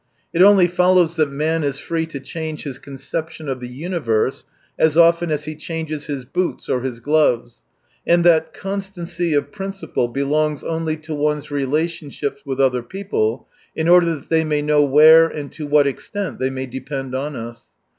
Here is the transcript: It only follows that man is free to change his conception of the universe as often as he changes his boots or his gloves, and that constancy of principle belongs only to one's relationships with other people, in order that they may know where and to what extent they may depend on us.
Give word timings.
It 0.33 0.41
only 0.41 0.65
follows 0.65 1.15
that 1.17 1.29
man 1.29 1.63
is 1.63 1.77
free 1.77 2.07
to 2.07 2.19
change 2.19 2.63
his 2.63 2.79
conception 2.79 3.47
of 3.47 3.59
the 3.59 3.67
universe 3.67 4.45
as 4.79 4.97
often 4.97 5.29
as 5.29 5.45
he 5.45 5.53
changes 5.55 6.07
his 6.07 6.25
boots 6.25 6.67
or 6.67 6.81
his 6.81 6.99
gloves, 6.99 7.63
and 8.07 8.23
that 8.25 8.51
constancy 8.51 9.35
of 9.35 9.51
principle 9.51 10.07
belongs 10.07 10.63
only 10.63 10.97
to 10.97 11.13
one's 11.13 11.51
relationships 11.51 12.41
with 12.43 12.59
other 12.59 12.81
people, 12.81 13.47
in 13.75 13.87
order 13.87 14.15
that 14.15 14.29
they 14.29 14.43
may 14.43 14.63
know 14.63 14.83
where 14.83 15.27
and 15.27 15.51
to 15.51 15.67
what 15.67 15.85
extent 15.85 16.39
they 16.39 16.49
may 16.49 16.65
depend 16.65 17.13
on 17.13 17.35
us. 17.35 17.67